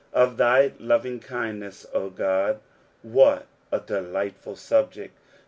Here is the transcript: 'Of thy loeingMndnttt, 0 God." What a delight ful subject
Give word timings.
'Of 0.13 0.37
thy 0.37 0.69
loeingMndnttt, 0.81 1.91
0 1.93 2.09
God." 2.09 2.59
What 3.03 3.45
a 3.71 3.79
delight 3.79 4.33
ful 4.39 4.55
subject 4.55 5.15